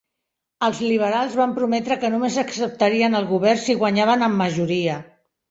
Els 0.67 0.77
Liberals 0.85 1.35
van 1.39 1.53
prometre 1.57 1.97
que 2.05 2.11
només 2.15 2.39
acceptarien 2.45 3.19
el 3.21 3.29
govern 3.35 3.63
si 3.67 3.77
guanyaven 3.83 4.27
amb 4.31 4.43
majoria. 4.43 4.99